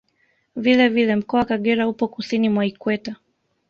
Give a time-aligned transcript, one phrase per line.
[0.55, 3.15] Vile vile Mkoa wa Kagera upo Kusini mwa Ikweta